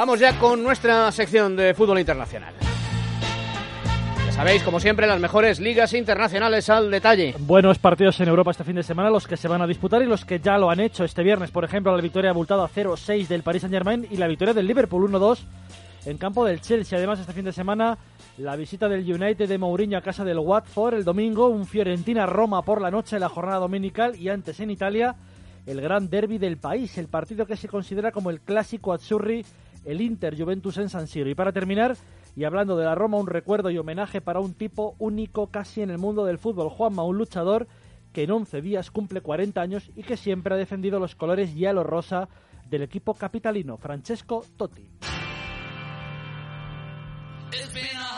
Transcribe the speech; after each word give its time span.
Vamos 0.00 0.18
ya 0.18 0.38
con 0.38 0.62
nuestra 0.62 1.12
sección 1.12 1.54
de 1.56 1.74
fútbol 1.74 1.98
internacional. 1.98 2.54
Ya 4.24 4.32
sabéis, 4.32 4.62
como 4.62 4.80
siempre, 4.80 5.06
las 5.06 5.20
mejores 5.20 5.60
ligas 5.60 5.92
internacionales 5.92 6.70
al 6.70 6.90
detalle. 6.90 7.34
Buenos 7.40 7.78
partidos 7.78 8.18
en 8.20 8.28
Europa 8.28 8.52
este 8.52 8.64
fin 8.64 8.76
de 8.76 8.82
semana, 8.82 9.10
los 9.10 9.26
que 9.26 9.36
se 9.36 9.46
van 9.46 9.60
a 9.60 9.66
disputar 9.66 10.00
y 10.00 10.06
los 10.06 10.24
que 10.24 10.40
ya 10.40 10.56
lo 10.56 10.70
han 10.70 10.80
hecho 10.80 11.04
este 11.04 11.22
viernes. 11.22 11.50
Por 11.50 11.66
ejemplo, 11.66 11.94
la 11.94 12.00
victoria 12.00 12.30
abultada 12.30 12.66
0-6 12.66 13.26
del 13.26 13.42
Paris 13.42 13.60
Saint-Germain 13.60 14.06
y 14.10 14.16
la 14.16 14.26
victoria 14.26 14.54
del 14.54 14.66
Liverpool 14.66 15.12
1-2 15.12 15.40
en 16.06 16.16
campo 16.16 16.46
del 16.46 16.62
Chelsea. 16.62 16.96
Además, 16.96 17.20
este 17.20 17.34
fin 17.34 17.44
de 17.44 17.52
semana, 17.52 17.98
la 18.38 18.56
visita 18.56 18.88
del 18.88 19.00
United 19.02 19.50
de 19.50 19.58
Mourinho 19.58 19.98
a 19.98 20.00
casa 20.00 20.24
del 20.24 20.38
Watford 20.38 20.94
el 20.94 21.04
domingo, 21.04 21.48
un 21.48 21.66
Fiorentina-Roma 21.66 22.62
por 22.62 22.80
la 22.80 22.90
noche 22.90 23.18
la 23.18 23.28
jornada 23.28 23.58
dominical 23.58 24.16
y 24.16 24.30
antes 24.30 24.60
en 24.60 24.70
Italia, 24.70 25.14
el 25.66 25.82
gran 25.82 26.08
derby 26.08 26.38
del 26.38 26.56
país, 26.56 26.96
el 26.96 27.08
partido 27.08 27.44
que 27.44 27.56
se 27.56 27.68
considera 27.68 28.12
como 28.12 28.30
el 28.30 28.40
clásico 28.40 28.94
Azzurri, 28.94 29.44
el 29.84 30.00
Inter 30.00 30.36
Juventus 30.38 30.78
en 30.78 30.88
San 30.88 31.06
Siro. 31.06 31.30
Y 31.30 31.34
para 31.34 31.52
terminar, 31.52 31.96
y 32.36 32.44
hablando 32.44 32.76
de 32.76 32.84
la 32.84 32.94
Roma, 32.94 33.18
un 33.18 33.26
recuerdo 33.26 33.70
y 33.70 33.78
homenaje 33.78 34.20
para 34.20 34.40
un 34.40 34.54
tipo 34.54 34.94
único 34.98 35.48
casi 35.48 35.82
en 35.82 35.90
el 35.90 35.98
mundo 35.98 36.24
del 36.24 36.38
fútbol, 36.38 36.68
Juanma, 36.68 37.04
un 37.04 37.18
luchador 37.18 37.66
que 38.12 38.24
en 38.24 38.30
11 38.30 38.60
días 38.60 38.90
cumple 38.90 39.20
40 39.20 39.60
años 39.60 39.90
y 39.94 40.02
que 40.02 40.16
siempre 40.16 40.54
ha 40.54 40.58
defendido 40.58 40.98
los 40.98 41.14
colores 41.14 41.54
hielo 41.54 41.84
rosa 41.84 42.28
del 42.68 42.82
equipo 42.82 43.14
capitalino, 43.14 43.76
Francesco 43.76 44.44
Totti. 44.56 44.88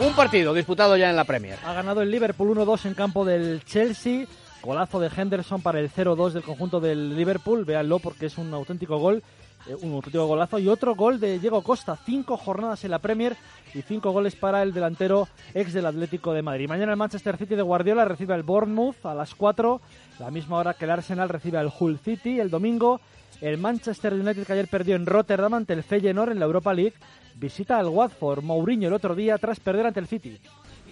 Un 0.00 0.14
partido 0.14 0.52
disputado 0.54 0.96
ya 0.96 1.10
en 1.10 1.16
la 1.16 1.24
Premier. 1.24 1.58
Ha 1.64 1.72
ganado 1.72 2.02
el 2.02 2.10
Liverpool 2.10 2.56
1-2 2.56 2.86
en 2.86 2.94
campo 2.94 3.24
del 3.24 3.64
Chelsea. 3.64 4.26
Golazo 4.62 5.00
de 5.00 5.10
Henderson 5.14 5.60
para 5.60 5.80
el 5.80 5.90
0-2 5.90 6.32
del 6.32 6.42
conjunto 6.42 6.80
del 6.80 7.16
Liverpool. 7.16 7.64
Véanlo 7.64 7.98
porque 7.98 8.26
es 8.26 8.38
un 8.38 8.54
auténtico 8.54 8.98
gol. 8.98 9.22
Eh, 9.68 9.74
un 9.82 9.92
auténtico 9.92 10.26
golazo. 10.26 10.58
Y 10.58 10.68
otro 10.68 10.94
gol 10.94 11.18
de 11.18 11.38
Diego 11.38 11.62
Costa. 11.62 11.98
Cinco 12.06 12.36
jornadas 12.36 12.84
en 12.84 12.92
la 12.92 13.00
Premier 13.00 13.36
y 13.74 13.82
cinco 13.82 14.12
goles 14.12 14.36
para 14.36 14.62
el 14.62 14.72
delantero 14.72 15.28
ex 15.54 15.72
del 15.72 15.86
Atlético 15.86 16.32
de 16.32 16.42
Madrid. 16.42 16.68
Mañana 16.68 16.92
el 16.92 16.98
Manchester 16.98 17.36
City 17.36 17.56
de 17.56 17.62
Guardiola 17.62 18.04
recibe 18.04 18.34
al 18.34 18.44
Bournemouth 18.44 19.04
a 19.04 19.14
las 19.14 19.34
4. 19.34 19.80
La 20.20 20.30
misma 20.30 20.58
hora 20.58 20.74
que 20.74 20.84
el 20.84 20.92
Arsenal 20.92 21.28
recibe 21.28 21.58
al 21.58 21.72
Hull 21.78 21.98
City. 21.98 22.38
El 22.38 22.50
domingo 22.50 23.00
el 23.42 23.58
Manchester 23.58 24.14
United 24.14 24.46
que 24.46 24.52
ayer 24.52 24.68
perdió 24.68 24.94
en 24.94 25.04
Rotterdam 25.04 25.54
ante 25.54 25.72
el 25.72 25.82
Feyenoord 25.82 26.30
en 26.30 26.38
la 26.38 26.46
Europa 26.46 26.72
League 26.72 26.94
visita 27.34 27.76
al 27.76 27.88
Watford 27.88 28.42
Mourinho 28.44 28.86
el 28.86 28.94
otro 28.94 29.16
día 29.16 29.36
tras 29.38 29.58
perder 29.58 29.86
ante 29.86 29.98
el 29.98 30.06
City. 30.06 30.38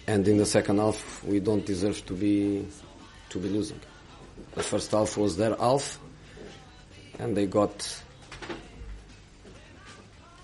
And 0.09 0.27
in 0.27 0.39
the 0.39 0.47
second 0.47 0.81
half 0.81 1.23
we 1.25 1.41
don't 1.41 1.65
deserve 1.65 2.03
to 2.07 2.15
be 2.17 2.65
to 3.31 3.39
be 3.39 3.49
losing. 3.49 3.81
The 4.55 4.63
first 4.63 4.91
half 4.93 5.17
was 5.17 5.37
their 5.37 5.57
half 5.57 5.99
and 7.19 7.37
they 7.37 7.47
got 7.47 8.03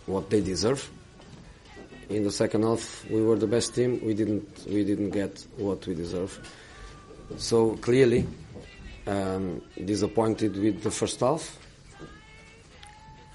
what 0.07 0.31
they 0.31 0.41
deserve. 0.41 0.89
In 2.09 2.23
the 2.25 2.31
second 2.31 2.63
half 2.63 3.05
we 3.11 3.23
were 3.23 3.37
the 3.37 3.47
best 3.47 3.75
team. 3.75 4.01
We 4.05 4.15
didn't 4.15 4.67
we 4.67 4.85
didn't 4.85 5.11
get 5.11 5.45
what 5.57 5.87
we 5.87 5.95
deserve. 5.95 6.39
So 7.37 7.77
clearly 7.77 8.27
um, 9.07 9.63
disappointed 9.85 10.57
with 10.57 10.83
the 10.83 10.91
first 10.91 11.21
half 11.21 11.59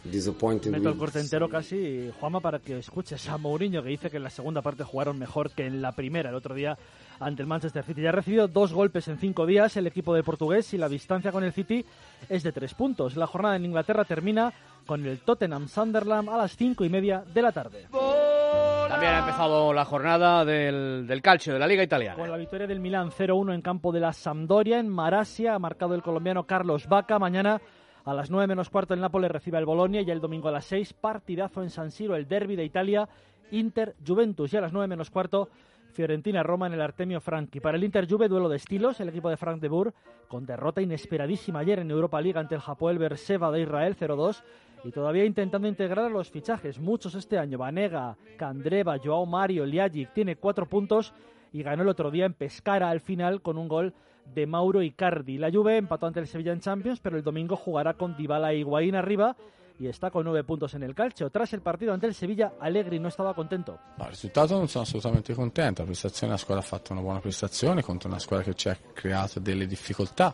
Disappointed 0.04 0.72
Meto 0.72 0.90
el 0.90 0.98
corte 0.98 1.20
entero 1.20 1.48
casi, 1.48 2.12
Juanma, 2.20 2.40
para 2.40 2.58
que 2.58 2.80
escuches 2.80 3.30
a 3.30 3.38
Mourinho 3.38 3.84
que 3.84 3.90
dice 3.90 4.10
que 4.10 4.18
en 4.18 4.24
la 4.24 4.32
segunda 4.32 4.64
parte 4.64 4.84
jugaron 4.84 5.20
mejor 5.20 5.52
que 5.52 5.68
en 5.68 5.80
la 5.80 5.92
primera 5.96 6.30
el 6.32 6.36
otro 6.36 6.56
día 6.56 6.76
ante 7.22 7.44
el 7.44 7.48
Manchester 7.48 7.84
City. 7.84 8.02
Ya 8.02 8.10
ha 8.10 8.14
recibido 8.14 8.48
dos 8.48 8.74
golpes 8.74 9.08
en 9.08 9.18
cinco 9.18 9.46
días 9.46 9.78
el 9.78 9.88
equipo 9.88 10.14
de 10.14 10.24
portugués 10.24 10.74
y 10.74 10.78
la 10.78 10.90
distancia 10.90 11.32
con 11.32 11.44
el 11.44 11.54
City 11.54 11.86
es 12.28 12.44
de 12.44 12.52
tres 12.52 12.74
puntos. 12.74 13.16
La 13.16 13.28
jornada 13.28 13.56
en 13.56 13.66
Inglaterra 13.66 14.04
termina 14.04 14.52
con 14.86 15.06
el 15.06 15.20
Tottenham 15.20 15.68
Sunderland 15.68 16.30
a 16.30 16.38
las 16.38 16.58
cinco 16.58 16.84
y 16.84 16.90
media 16.90 17.24
de 17.34 17.42
la 17.42 17.52
tarde. 17.52 17.88
También 17.92 19.14
ha 19.14 19.20
empezado 19.20 19.72
la 19.72 19.86
jornada 19.86 20.44
del, 20.44 21.06
del 21.08 21.22
calcio 21.22 21.54
de 21.54 21.60
la 21.60 21.68
Liga 21.68 21.84
Italiana. 21.84 22.18
Con 22.18 22.30
la 22.30 22.38
victoria 22.38 22.68
del 22.68 22.80
Milan 22.80 23.12
0-1 23.12 23.54
en 23.54 23.62
campo 23.62 23.92
de 23.92 24.02
la 24.02 24.12
Sampdoria 24.12 24.80
en 24.80 24.90
Marasia 24.90 25.56
ha 25.56 25.60
marcado 25.60 25.96
el 25.96 26.02
colombiano 26.02 26.44
Carlos 26.44 26.88
Vaca. 26.88 27.20
Mañana 27.20 27.62
a 28.04 28.14
las 28.14 28.32
9 28.32 28.48
menos 28.48 28.70
cuarto 28.70 28.94
el 28.94 29.00
Nápoles 29.00 29.32
recibe 29.32 29.58
al 29.58 29.66
Bolonia 29.66 30.02
y 30.02 30.10
el 30.10 30.20
domingo 30.20 30.50
a 30.50 30.52
las 30.52 30.66
6 30.66 30.94
partidazo 30.94 31.62
en 31.62 31.70
San 31.70 31.92
Siro, 31.92 32.16
el 32.16 32.28
derby 32.28 32.56
de 32.56 32.66
Italia, 32.66 33.08
Inter 33.52 33.96
Juventus 34.06 34.52
y 34.54 34.58
a 34.58 34.62
las 34.62 34.74
9 34.74 34.88
menos 34.88 35.10
cuarto 35.10 35.50
Fiorentina 35.92 36.42
Roma 36.42 36.68
en 36.68 36.74
el 36.74 36.82
Artemio 36.82 37.22
Franchi. 37.22 37.60
Para 37.60 37.78
el 37.78 37.84
Inter 37.84 38.10
Juve 38.10 38.28
duelo 38.28 38.50
de 38.50 38.56
estilos, 38.56 39.00
el 39.00 39.10
equipo 39.10 39.30
de 39.30 39.38
Frank 39.38 39.62
de 39.62 39.70
Boer 39.70 39.94
con 40.28 40.46
derrota 40.46 40.82
inesperadísima 40.82 41.60
ayer 41.60 41.80
en 41.80 41.92
Europa 41.92 42.22
League 42.22 42.40
ante 42.40 42.56
el 42.56 42.62
Hapoel 42.66 42.98
Berseva 42.98 43.52
de 43.52 43.62
Israel 43.62 43.96
0-2 43.96 44.42
y 44.84 44.92
todavía 44.92 45.26
intentando 45.26 45.68
integrar 45.68 46.10
los 46.10 46.32
fichajes, 46.32 46.80
muchos 46.80 47.14
este 47.14 47.38
año, 47.38 47.58
Vanega, 47.58 48.18
Candreva, 48.38 48.98
Joao 48.98 49.26
Mario, 49.26 49.66
Liagic, 49.66 50.14
tiene 50.14 50.38
cuatro 50.38 50.66
puntos 50.66 51.14
y 51.54 51.62
ganó 51.62 51.84
el 51.84 51.90
otro 51.90 52.10
día 52.10 52.26
en 52.26 52.34
Pescara 52.34 52.90
al 52.90 53.02
final 53.02 53.42
con 53.42 53.58
un 53.58 53.68
gol 53.68 53.94
de 54.34 54.48
Mauro 54.48 54.82
Icardi. 54.82 55.38
La 55.38 55.52
Juve 55.52 55.78
empató 55.78 56.08
ante 56.08 56.20
el 56.20 56.28
Sevilla 56.28 56.54
en 56.54 56.62
Champions, 56.62 57.00
pero 57.00 57.18
el 57.18 57.24
domingo 57.24 57.56
jugará 57.56 57.94
con 57.94 58.16
Dybala 58.16 58.54
e 58.54 58.58
Higuaín 58.58 58.96
arriba 58.96 59.36
y 59.80 59.88
está 59.88 60.10
con 60.10 60.24
nueve 60.24 60.44
puntos 60.44 60.74
en 60.74 60.84
el 60.84 60.94
calcio. 60.94 61.30
Tras 61.30 61.54
el 61.54 61.62
partido 61.62 61.94
ante 61.94 62.08
il 62.08 62.14
Sevilla, 62.14 62.54
Allegri 62.60 63.00
non 63.00 63.12
stava 63.12 63.34
contento. 63.34 63.80
No, 63.98 64.06
il 64.06 64.12
risultato 64.12 64.58
non 64.58 64.68
sono 64.68 64.84
assolutamente 64.84 65.34
contento, 65.34 65.82
la 65.82 65.88
prestazione, 65.88 66.34
la 66.34 66.38
squadra 66.38 66.64
ha 66.64 66.68
fatto 66.68 66.94
una 66.94 67.02
buona 67.02 67.20
prestazione 67.20 67.82
contro 67.82 68.10
una 68.10 68.20
squadra 68.20 68.46
che 68.46 68.56
ci 68.56 68.70
ha 68.70 68.78
creato 68.94 69.40
delle 69.40 69.66
difficoltà. 69.66 70.34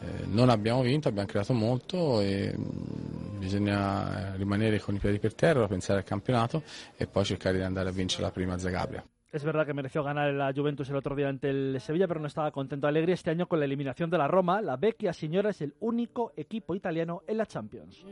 Eh, 0.00 0.26
non 0.26 0.48
abbiamo 0.48 0.82
vinto, 0.82 1.08
abbiamo 1.08 1.26
creato 1.26 1.52
molto 1.52 2.20
e 2.20 2.54
mm, 2.56 3.38
bisogna 3.38 4.34
rimanere 4.36 4.78
con 4.80 4.94
i 4.94 4.98
piedi 4.98 5.18
per 5.18 5.34
terra, 5.34 5.66
pensare 5.66 5.98
al 5.98 6.04
campionato 6.04 6.62
e 6.96 7.06
poi 7.06 7.24
cercare 7.24 7.56
di 7.56 7.64
andare 7.64 7.88
a 7.88 7.92
vincere 7.92 8.22
la 8.22 8.30
prima 8.30 8.56
Zagabria. 8.58 9.04
Es 9.30 9.44
verdad 9.44 9.66
que 9.66 9.74
mereció 9.74 10.02
ganar 10.02 10.32
la 10.32 10.52
Juventus 10.54 10.88
el 10.88 10.96
otro 10.96 11.14
día 11.14 11.28
ante 11.28 11.50
el 11.50 11.78
Sevilla, 11.80 12.08
pero 12.08 12.20
no 12.20 12.26
estaba 12.26 12.50
contento. 12.50 12.86
Alegría 12.86 13.14
este 13.14 13.30
año 13.30 13.46
con 13.46 13.58
la 13.58 13.66
eliminación 13.66 14.08
de 14.08 14.16
la 14.16 14.26
Roma. 14.26 14.62
La 14.62 14.76
Vecchia 14.78 15.12
Signora 15.12 15.50
es 15.50 15.60
el 15.60 15.74
único 15.80 16.32
equipo 16.36 16.74
italiano 16.74 17.22
en 17.26 17.36
la 17.36 17.44
Champions. 17.44 18.04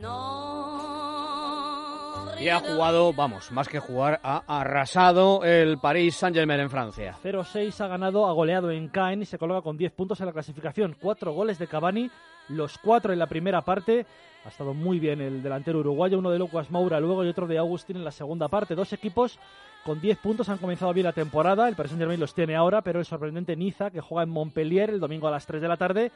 Y 2.39 2.49
ha 2.49 2.59
jugado, 2.59 3.13
vamos, 3.13 3.51
más 3.51 3.67
que 3.67 3.79
jugar, 3.79 4.19
ha 4.21 4.43
arrasado 4.47 5.43
el 5.43 5.79
Paris 5.79 6.15
Saint-Germain 6.17 6.59
en 6.59 6.69
Francia. 6.69 7.15
0-6 7.23 7.81
ha 7.81 7.87
ganado, 7.87 8.27
ha 8.27 8.31
goleado 8.31 8.69
en 8.69 8.89
Caen 8.89 9.23
y 9.23 9.25
se 9.25 9.39
coloca 9.39 9.63
con 9.63 9.75
10 9.75 9.91
puntos 9.93 10.19
en 10.19 10.27
la 10.27 10.33
clasificación. 10.33 10.95
Cuatro 11.01 11.33
goles 11.33 11.57
de 11.57 11.65
Cavani, 11.65 12.11
los 12.49 12.77
cuatro 12.77 13.11
en 13.11 13.17
la 13.19 13.25
primera 13.25 13.61
parte. 13.61 14.05
Ha 14.45 14.49
estado 14.49 14.75
muy 14.75 14.99
bien 14.99 15.19
el 15.19 15.41
delantero 15.41 15.79
uruguayo, 15.79 16.19
uno 16.19 16.29
de 16.29 16.37
Lucas 16.37 16.69
Moura 16.69 16.99
luego 16.99 17.25
y 17.25 17.27
otro 17.27 17.47
de 17.47 17.57
Agustín 17.57 17.97
en 17.97 18.05
la 18.05 18.11
segunda 18.11 18.47
parte. 18.47 18.75
Dos 18.75 18.93
equipos 18.93 19.39
con 19.83 19.99
10 19.99 20.19
puntos 20.19 20.47
han 20.49 20.59
comenzado 20.59 20.93
bien 20.93 21.05
la 21.05 21.13
temporada. 21.13 21.67
El 21.67 21.75
Paris 21.75 21.89
Saint-Germain 21.89 22.19
los 22.19 22.35
tiene 22.35 22.55
ahora, 22.55 22.81
pero 22.83 22.99
el 22.99 23.05
sorprendente 23.05 23.55
Niza, 23.55 23.89
que 23.89 23.99
juega 23.99 24.23
en 24.23 24.29
Montpellier 24.29 24.91
el 24.91 24.99
domingo 24.99 25.27
a 25.27 25.31
las 25.31 25.47
3 25.47 25.59
de 25.59 25.67
la 25.67 25.77
tarde. 25.77 26.11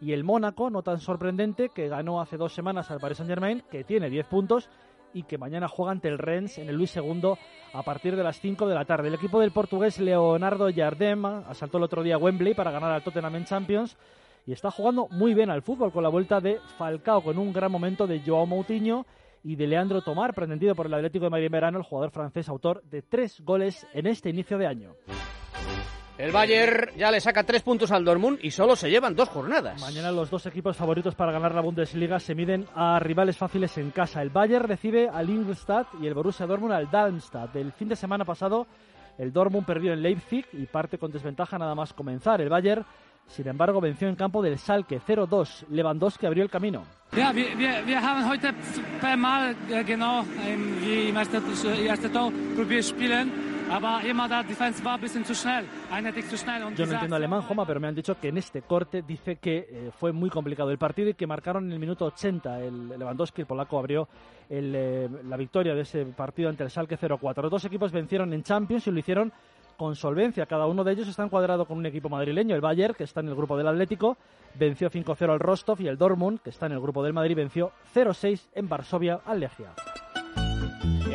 Y 0.00 0.12
el 0.12 0.24
Mónaco, 0.24 0.70
no 0.70 0.82
tan 0.82 1.00
sorprendente, 1.00 1.68
que 1.68 1.88
ganó 1.88 2.20
hace 2.20 2.38
dos 2.38 2.54
semanas 2.54 2.90
al 2.90 2.98
Paris 2.98 3.18
Saint-Germain, 3.18 3.62
que 3.70 3.84
tiene 3.84 4.08
10 4.08 4.26
puntos 4.26 4.70
y 5.12 5.22
que 5.24 5.38
mañana 5.38 5.68
juega 5.68 5.92
ante 5.92 6.08
el 6.08 6.18
Rennes 6.18 6.58
en 6.58 6.68
el 6.68 6.76
Luis 6.76 6.96
II 6.96 7.34
a 7.72 7.82
partir 7.82 8.16
de 8.16 8.22
las 8.22 8.40
5 8.40 8.66
de 8.66 8.74
la 8.74 8.84
tarde. 8.84 9.08
El 9.08 9.14
equipo 9.14 9.40
del 9.40 9.50
portugués 9.50 9.98
Leonardo 9.98 10.68
Jardem 10.74 11.24
asaltó 11.24 11.78
el 11.78 11.84
otro 11.84 12.02
día 12.02 12.18
Wembley 12.18 12.54
para 12.54 12.70
ganar 12.70 12.92
al 12.92 13.02
Tottenham 13.02 13.36
en 13.36 13.44
Champions 13.44 13.96
y 14.46 14.52
está 14.52 14.70
jugando 14.70 15.08
muy 15.10 15.34
bien 15.34 15.50
al 15.50 15.62
fútbol 15.62 15.92
con 15.92 16.02
la 16.02 16.08
vuelta 16.08 16.40
de 16.40 16.60
Falcao, 16.78 17.22
con 17.22 17.38
un 17.38 17.52
gran 17.52 17.70
momento 17.70 18.06
de 18.06 18.22
Joao 18.24 18.46
Moutinho 18.46 19.04
y 19.42 19.56
de 19.56 19.66
Leandro 19.66 20.02
Tomar, 20.02 20.34
pretendido 20.34 20.74
por 20.74 20.86
el 20.86 20.94
Atlético 20.94 21.24
de 21.24 21.30
Madrid 21.30 21.46
en 21.46 21.52
verano, 21.52 21.78
el 21.78 21.84
jugador 21.84 22.10
francés 22.10 22.48
autor 22.48 22.82
de 22.84 23.02
tres 23.02 23.40
goles 23.40 23.86
en 23.92 24.06
este 24.06 24.30
inicio 24.30 24.58
de 24.58 24.66
año. 24.66 24.94
El 26.18 26.32
Bayern 26.32 26.96
ya 26.96 27.10
le 27.10 27.20
saca 27.20 27.44
tres 27.44 27.62
puntos 27.62 27.92
al 27.92 28.04
Dortmund 28.04 28.38
y 28.40 28.50
solo 28.50 28.74
se 28.74 28.88
llevan 28.88 29.14
dos 29.14 29.28
jornadas. 29.28 29.78
Mañana 29.80 30.10
los 30.10 30.30
dos 30.30 30.46
equipos 30.46 30.74
favoritos 30.74 31.14
para 31.14 31.30
ganar 31.30 31.54
la 31.54 31.60
Bundesliga 31.60 32.18
se 32.18 32.34
miden 32.34 32.66
a 32.74 32.98
rivales 32.98 33.36
fáciles 33.36 33.76
en 33.76 33.90
casa. 33.90 34.22
El 34.22 34.30
Bayern 34.30 34.66
recibe 34.66 35.10
al 35.10 35.28
Ingolstadt 35.28 35.88
y 36.00 36.06
el 36.06 36.14
Borussia 36.14 36.46
Dortmund 36.46 36.72
al 36.72 36.90
Darmstadt. 36.90 37.54
El 37.56 37.72
fin 37.72 37.88
de 37.88 37.96
semana 37.96 38.24
pasado 38.24 38.66
el 39.18 39.30
Dortmund 39.30 39.66
perdió 39.66 39.92
en 39.92 40.02
Leipzig 40.02 40.46
y 40.54 40.64
parte 40.64 40.96
con 40.96 41.12
desventaja 41.12 41.58
nada 41.58 41.74
más 41.74 41.92
comenzar. 41.92 42.40
El 42.40 42.48
Bayern 42.48 42.84
sin 43.28 43.48
embargo, 43.48 43.80
venció 43.80 44.08
en 44.08 44.14
campo 44.14 44.40
del 44.40 44.58
Salke 44.58 45.00
0-2. 45.00 45.66
Lewandowski 45.70 46.26
abrió 46.26 46.44
el 46.44 46.50
camino. 46.50 46.84
Ja, 47.12 47.32
wir, 47.32 47.56
wir, 47.56 47.84
wir 47.84 48.00
haben 48.00 48.28
heute 48.28 48.52
per 49.00 49.16
Mal 49.16 49.54
äh, 49.70 49.84
genau 49.84 50.24
wie 50.82 51.08
im 51.08 51.16
ersten, 51.16 51.42
erste 51.84 52.10
Tor 52.10 52.32
probiert 52.54 52.84
spielen. 52.84 53.45
Yo 56.76 56.86
no 56.86 56.92
entiendo 56.92 57.16
alemán, 57.16 57.42
Joma, 57.42 57.66
pero 57.66 57.80
me 57.80 57.88
han 57.88 57.94
dicho 57.94 58.18
que 58.18 58.28
en 58.28 58.38
este 58.38 58.62
corte 58.62 59.02
dice 59.02 59.36
que 59.36 59.66
eh, 59.68 59.90
fue 59.96 60.12
muy 60.12 60.30
complicado 60.30 60.70
el 60.70 60.78
partido 60.78 61.10
y 61.10 61.14
que 61.14 61.26
marcaron 61.26 61.66
en 61.66 61.72
el 61.72 61.78
minuto 61.78 62.04
80. 62.06 62.60
El 62.60 62.88
Lewandowski, 62.90 63.42
el 63.42 63.46
polaco, 63.46 63.78
abrió 63.78 64.08
el, 64.48 64.72
eh, 64.74 65.08
la 65.24 65.36
victoria 65.36 65.74
de 65.74 65.82
ese 65.82 66.04
partido 66.06 66.48
ante 66.48 66.62
el 66.64 66.70
Salke 66.70 66.96
0-4. 66.96 67.42
Los 67.42 67.50
dos 67.50 67.64
equipos 67.64 67.92
vencieron 67.92 68.32
en 68.32 68.42
Champions 68.42 68.86
y 68.86 68.90
lo 68.92 68.98
hicieron 68.98 69.32
con 69.76 69.94
solvencia. 69.94 70.46
Cada 70.46 70.66
uno 70.66 70.84
de 70.84 70.92
ellos 70.92 71.08
está 71.08 71.24
encuadrado 71.24 71.66
con 71.66 71.78
un 71.78 71.86
equipo 71.86 72.08
madrileño. 72.08 72.54
El 72.54 72.60
Bayern, 72.60 72.94
que 72.94 73.04
está 73.04 73.20
en 73.20 73.28
el 73.28 73.34
grupo 73.34 73.56
del 73.56 73.68
Atlético, 73.68 74.16
venció 74.54 74.90
5-0 74.90 75.30
al 75.30 75.40
Rostov 75.40 75.80
y 75.80 75.88
el 75.88 75.98
Dortmund, 75.98 76.40
que 76.40 76.50
está 76.50 76.66
en 76.66 76.72
el 76.72 76.80
grupo 76.80 77.02
del 77.02 77.12
Madrid, 77.12 77.36
venció 77.36 77.72
0-6 77.94 78.48
en 78.54 78.68
Varsovia 78.68 79.20
al 79.24 79.40
Legia. 79.40 79.72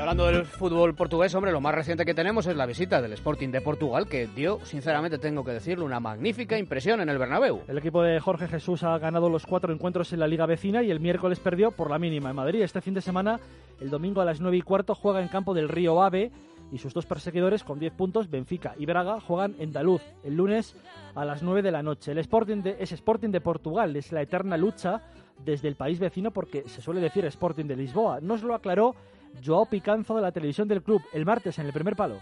Hablando 0.01 0.25
del 0.25 0.45
fútbol 0.45 0.95
portugués, 0.95 1.35
hombre, 1.35 1.51
lo 1.51 1.61
más 1.61 1.75
reciente 1.75 2.05
que 2.05 2.15
tenemos 2.15 2.47
es 2.47 2.55
la 2.55 2.65
visita 2.65 3.03
del 3.03 3.13
Sporting 3.13 3.49
de 3.49 3.61
Portugal, 3.61 4.07
que 4.07 4.25
dio, 4.25 4.59
sinceramente 4.65 5.19
tengo 5.19 5.43
que 5.43 5.51
decirlo, 5.51 5.85
una 5.85 5.99
magnífica 5.99 6.57
impresión 6.57 7.01
en 7.01 7.09
el 7.09 7.19
Bernabéu. 7.19 7.61
El 7.67 7.77
equipo 7.77 8.01
de 8.01 8.19
Jorge 8.19 8.47
Jesús 8.47 8.81
ha 8.81 8.97
ganado 8.97 9.29
los 9.29 9.45
cuatro 9.45 9.71
encuentros 9.71 10.11
en 10.11 10.19
la 10.19 10.27
Liga 10.27 10.47
Vecina 10.47 10.81
y 10.81 10.89
el 10.89 10.99
miércoles 10.99 11.39
perdió 11.39 11.69
por 11.69 11.91
la 11.91 11.99
mínima 11.99 12.31
en 12.31 12.35
Madrid. 12.35 12.63
Este 12.63 12.81
fin 12.81 12.95
de 12.95 13.01
semana, 13.01 13.39
el 13.79 13.91
domingo 13.91 14.21
a 14.21 14.25
las 14.25 14.41
9 14.41 14.57
y 14.57 14.61
cuarto, 14.63 14.95
juega 14.95 15.21
en 15.21 15.27
campo 15.27 15.53
del 15.53 15.69
Río 15.69 16.01
Ave 16.01 16.31
y 16.71 16.79
sus 16.79 16.95
dos 16.95 17.05
perseguidores 17.05 17.63
con 17.63 17.77
10 17.77 17.93
puntos, 17.93 18.27
Benfica 18.27 18.73
y 18.79 18.87
Braga, 18.87 19.19
juegan 19.19 19.55
en 19.59 19.71
Daluz 19.71 20.01
el 20.23 20.35
lunes 20.35 20.75
a 21.13 21.25
las 21.25 21.43
9 21.43 21.61
de 21.61 21.71
la 21.71 21.83
noche. 21.83 22.13
El 22.13 22.17
Sporting 22.17 22.63
de, 22.63 22.77
es 22.79 22.91
Sporting 22.91 23.29
de 23.29 23.41
Portugal, 23.41 23.95
es 23.95 24.11
la 24.11 24.23
eterna 24.23 24.57
lucha 24.57 25.03
desde 25.45 25.67
el 25.67 25.75
país 25.75 25.99
vecino 25.99 26.31
porque 26.31 26.67
se 26.67 26.81
suele 26.81 27.01
decir 27.01 27.23
Sporting 27.25 27.65
de 27.65 27.75
Lisboa. 27.75 28.19
Nos 28.19 28.41
lo 28.41 28.55
aclaró 28.55 28.95
Joao 29.43 29.65
Picanzo 29.65 30.15
de 30.15 30.21
la 30.21 30.31
televisión 30.31 30.67
del 30.67 30.81
club 30.81 31.01
el 31.13 31.25
martes 31.25 31.57
en 31.59 31.65
el 31.67 31.73
primer 31.73 31.95
palo. 31.95 32.19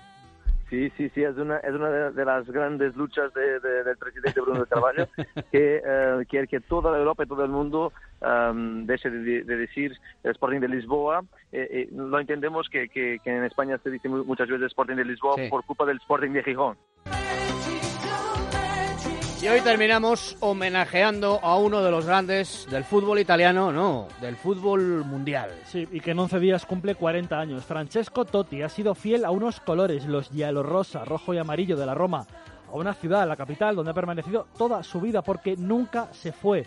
Sí, 0.69 0.91
sí, 0.95 1.09
sí, 1.15 1.23
es 1.23 1.35
una, 1.35 1.57
es 1.57 1.73
una 1.73 1.89
de, 2.11 2.25
las 2.25 2.45
grandes 2.45 2.95
luchas 2.95 3.33
del 3.33 3.97
presidente 3.97 4.39
Bruno 4.39 4.59
de 4.59 4.67
Carvalho, 4.67 5.07
que 5.51 5.81
eh, 5.83 6.25
quiere 6.29 6.47
que 6.47 6.59
toda 6.59 6.95
Europa 6.95 7.23
y 7.23 7.27
todo 7.27 7.43
el 7.43 7.49
mundo 7.49 7.91
um, 8.21 8.85
deje 8.85 9.09
de, 9.09 9.43
decir 9.43 9.97
Sporting 10.23 10.59
de 10.59 10.67
Lisboa. 10.67 11.23
Eh, 11.51 11.67
eh, 11.71 11.89
lo 11.91 12.19
entendemos 12.19 12.69
que, 12.69 12.87
que, 12.87 13.19
en 13.25 13.45
España 13.45 13.79
se 13.83 13.89
dice 13.89 14.07
muchas 14.09 14.47
veces 14.47 14.67
Sporting 14.67 14.95
de 14.95 15.05
Lisboa 15.05 15.37
por 15.49 15.65
culpa 15.65 15.85
del 15.85 15.97
Sporting 15.97 16.33
de 16.33 16.43
Gijón. 16.43 16.77
Y 19.41 19.47
hoy 19.47 19.61
terminamos 19.61 20.35
homenajeando 20.41 21.39
a 21.41 21.55
uno 21.55 21.81
de 21.81 21.89
los 21.91 22.05
grandes 22.05 22.67
del 22.69 22.83
fútbol 22.83 23.19
italiano, 23.19 23.71
no, 23.71 24.09
del 24.19 24.35
fútbol 24.35 25.05
mundial. 25.05 25.51
Sí, 25.63 25.87
y 25.93 26.01
que 26.01 26.11
en 26.11 26.19
11 26.19 26.41
días 26.41 26.65
cumple 26.65 26.95
40 26.95 27.39
años. 27.39 27.63
Francesco 27.63 28.25
Totti 28.25 28.61
ha 28.63 28.67
sido 28.67 28.95
fiel 28.95 29.23
a 29.23 29.31
unos 29.31 29.61
colores, 29.61 30.03
los 30.05 30.29
rosa, 30.65 31.05
rojo 31.05 31.33
y 31.33 31.37
amarillo 31.37 31.77
de 31.77 31.85
la 31.85 31.93
Roma, 31.93 32.27
a 32.69 32.75
una 32.75 32.93
ciudad, 32.93 33.25
la 33.29 33.37
capital, 33.37 33.77
donde 33.77 33.91
ha 33.91 33.93
permanecido 33.93 34.45
toda 34.57 34.83
su 34.83 34.99
vida 34.99 35.21
porque 35.21 35.55
nunca 35.55 36.09
se 36.11 36.33
fue 36.33 36.65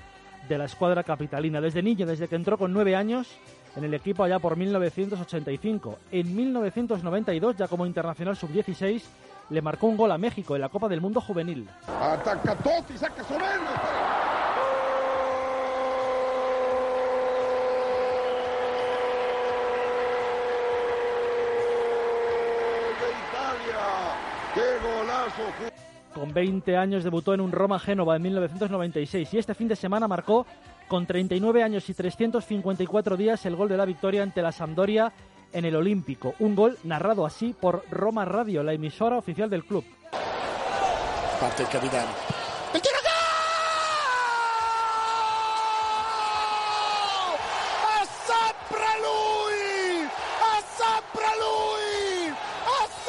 de 0.48 0.56
la 0.56 0.64
escuadra 0.64 1.02
capitalina. 1.02 1.60
Desde 1.60 1.82
niño, 1.82 2.06
desde 2.06 2.26
que 2.26 2.36
entró 2.36 2.56
con 2.56 2.72
9 2.72 2.96
años 2.96 3.28
en 3.76 3.84
el 3.84 3.92
equipo 3.92 4.24
allá 4.24 4.38
por 4.38 4.56
1985. 4.56 5.98
En 6.10 6.34
1992, 6.34 7.54
ya 7.54 7.68
como 7.68 7.84
internacional 7.84 8.34
sub-16, 8.34 9.02
le 9.50 9.62
marcó 9.62 9.86
un 9.86 9.96
gol 9.96 10.12
a 10.12 10.18
México 10.18 10.54
en 10.54 10.62
la 10.62 10.68
Copa 10.68 10.88
del 10.88 11.00
Mundo 11.00 11.20
Juvenil. 11.20 11.68
Ataca 11.86 12.54
Totti, 12.56 12.96
saca 12.96 13.22
Con 26.14 26.32
20 26.32 26.76
años 26.76 27.04
debutó 27.04 27.32
en 27.34 27.40
un 27.40 27.52
Roma 27.52 27.78
Génova 27.78 28.16
en 28.16 28.22
1996 28.22 29.32
y 29.32 29.38
este 29.38 29.54
fin 29.54 29.66
de 29.66 29.76
semana 29.76 30.06
marcó 30.06 30.46
con 30.86 31.06
39 31.06 31.62
años 31.62 31.88
y 31.88 31.94
354 31.94 33.16
días 33.16 33.44
el 33.46 33.56
gol 33.56 33.68
de 33.68 33.78
la 33.78 33.86
victoria 33.86 34.22
ante 34.22 34.42
la 34.42 34.52
Sampdoria 34.52 35.12
en 35.52 35.64
el 35.64 35.76
Olímpico. 35.76 36.34
Un 36.38 36.54
gol 36.54 36.78
narrado 36.84 37.26
así 37.26 37.54
por 37.58 37.84
Roma 37.90 38.24
Radio, 38.24 38.62
la 38.62 38.72
emisora 38.72 39.16
oficial 39.16 39.50
del 39.50 39.64
club. 39.64 39.84
Parte 41.40 41.62
el 41.62 41.68
capitán. 41.68 42.06
¡El 42.74 42.80
tiro 42.80 42.96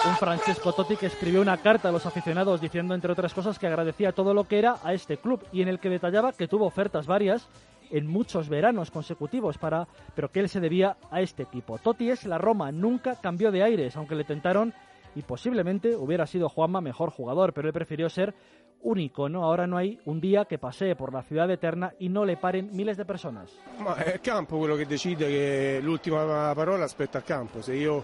Un 0.05 0.17
Francesco 0.17 0.73
Totti 0.73 0.97
que 0.97 1.05
escribió 1.05 1.41
una 1.41 1.55
carta 1.55 1.87
a 1.87 1.91
los 1.91 2.05
aficionados 2.05 2.59
diciendo, 2.59 2.93
entre 2.93 3.13
otras 3.13 3.33
cosas, 3.33 3.57
que 3.57 3.67
agradecía 3.67 4.11
todo 4.11 4.33
lo 4.33 4.43
que 4.43 4.59
era 4.59 4.75
a 4.83 4.93
este 4.93 5.15
club 5.15 5.41
y 5.53 5.61
en 5.61 5.69
el 5.69 5.79
que 5.79 5.87
detallaba 5.87 6.33
que 6.33 6.49
tuvo 6.49 6.65
ofertas 6.65 7.07
varias 7.07 7.47
en 7.93 8.07
muchos 8.07 8.49
veranos 8.49 8.91
consecutivos 8.91 9.57
para 9.57 9.87
pero 10.15 10.31
que 10.31 10.41
él 10.41 10.49
se 10.49 10.59
debía 10.59 10.97
a 11.11 11.21
este 11.21 11.43
equipo. 11.43 11.77
Totti 11.77 12.09
es 12.09 12.25
la 12.25 12.37
Roma, 12.37 12.71
nunca 12.71 13.15
cambió 13.21 13.51
de 13.51 13.63
aires, 13.63 13.95
aunque 13.95 14.15
le 14.15 14.23
tentaron 14.23 14.73
y 15.15 15.21
posiblemente 15.21 15.95
hubiera 15.95 16.25
sido 16.25 16.49
Juanma 16.49 16.81
mejor 16.81 17.11
jugador, 17.11 17.53
pero 17.53 17.67
él 17.67 17.73
prefirió 17.73 18.09
ser 18.09 18.33
único, 18.81 19.29
¿no? 19.29 19.43
Ahora 19.43 19.67
no 19.67 19.77
hay 19.77 19.99
un 20.05 20.19
día 20.19 20.45
que 20.45 20.57
pasee 20.57 20.95
por 20.95 21.13
la 21.13 21.21
ciudad 21.21 21.49
eterna 21.51 21.93
y 21.99 22.09
no 22.09 22.25
le 22.25 22.35
paren 22.35 22.69
miles 22.73 22.97
de 22.97 23.05
personas. 23.05 23.51
Ma 23.79 23.95
è 23.95 24.19
campo 24.19 24.57
quello 24.57 24.75
che 24.75 24.85
decide 24.85 25.27
che 25.27 25.79
l'ultima 25.81 26.51
parola 26.53 26.83
aspetta 26.83 27.19
al 27.19 27.23
campo. 27.23 27.61
Se 27.61 27.75
io 27.75 28.03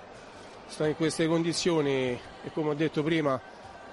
sto 0.67 0.85
in 0.85 0.95
queste 0.95 1.27
condizioni 1.27 2.11
e 2.11 2.51
come 2.53 2.69
ho 2.69 2.75
detto 2.75 3.01
prima 3.03 3.41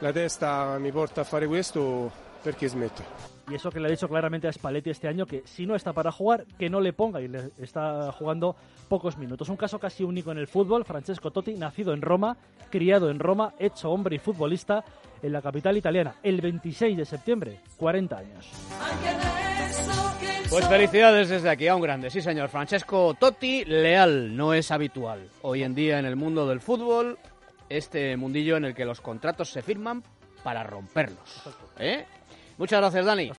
la 0.00 0.12
testa 0.12 0.78
mi 0.78 0.92
porta 0.92 1.22
a 1.22 1.25
fare 1.25 1.46
questo, 1.46 2.12
smetto? 2.52 3.02
Y 3.48 3.54
eso 3.54 3.70
que 3.70 3.78
le 3.78 3.87
ha 3.87 3.90
dicho 3.90 4.08
claramente 4.08 4.48
a 4.48 4.52
Spalletti 4.52 4.90
este 4.90 5.06
año, 5.06 5.26
que 5.26 5.43
si 5.46 5.66
no 5.66 5.76
está 5.76 5.93
para 5.93 6.10
jugar, 6.10 6.46
que 6.58 6.69
no 6.69 6.81
le 6.81 6.93
ponga 6.93 7.20
y 7.20 7.28
le 7.28 7.50
está 7.58 8.10
jugando 8.12 8.56
pocos 8.88 9.16
minutos. 9.16 9.48
Un 9.48 9.56
caso 9.56 9.78
casi 9.78 10.02
único 10.02 10.32
en 10.32 10.38
el 10.38 10.48
fútbol. 10.48 10.84
Francesco 10.84 11.31
Totti, 11.31 11.54
nacido 11.54 11.93
en 11.93 12.02
Roma, 12.02 12.37
criado 12.70 13.08
en 13.10 13.20
Roma, 13.20 13.54
hecho 13.58 13.90
hombre 13.90 14.16
y 14.16 14.19
futbolista 14.19 14.84
en 15.22 15.32
la 15.32 15.40
capital 15.40 15.76
italiana, 15.76 16.16
el 16.22 16.40
26 16.40 16.96
de 16.96 17.04
septiembre, 17.04 17.60
40 17.76 18.19
años. 18.19 18.50
Pues 20.50 20.66
felicidades 20.69 21.28
desde 21.28 21.50
aquí 21.50 21.69
a 21.69 21.75
un 21.75 21.82
grande, 21.82 22.10
sí 22.10 22.20
señor. 22.20 22.49
Francesco 22.49 23.14
Totti, 23.19 23.64
leal, 23.64 24.37
no 24.37 24.54
es 24.54 24.70
habitual. 24.70 25.28
Hoy 25.42 25.62
en 25.62 25.75
día 25.75 25.99
en 25.99 26.06
el 26.06 26.16
mundo 26.16 26.46
del 26.46 26.60
fútbol, 26.60 27.19
este 27.69 28.16
mundillo 28.16 28.56
en 28.56 28.64
el 28.64 28.75
que 28.75 28.84
los 28.84 29.00
contratos 29.00 29.50
se 29.50 29.62
firman 29.62 30.02
para 30.42 30.62
romperlos. 30.62 31.42
¿eh? 31.78 32.06
Muchas 32.58 32.80
gracias, 32.80 33.04
Dani. 33.06 33.30